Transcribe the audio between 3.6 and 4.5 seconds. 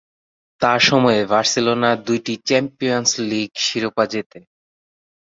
শিরোপা জেতে।